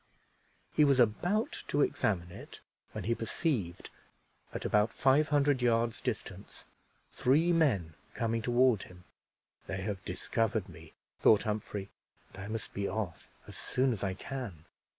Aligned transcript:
He 0.73 0.83
was 0.83 0.99
about 0.99 1.63
to 1.67 1.83
examine 1.83 2.31
it, 2.31 2.59
when 2.91 3.03
he 3.03 3.13
perceived, 3.13 3.91
at 4.51 4.65
about 4.65 4.89
five 4.91 5.29
hundred 5.29 5.61
yards' 5.61 6.01
distance, 6.01 6.65
three 7.13 7.53
men 7.53 7.93
coming 8.15 8.41
toward 8.41 8.81
him. 8.81 9.03
"They 9.67 9.83
have 9.83 10.03
discovered 10.03 10.67
me," 10.67 10.93
thought 11.19 11.43
Humphrey; 11.43 11.91
"and 12.33 12.41
I 12.43 12.47
must 12.47 12.73
be 12.73 12.87
off 12.89 13.29
as 13.45 13.55
soon 13.55 13.93
as 13.93 14.03
I 14.03 14.15
can." 14.15 14.65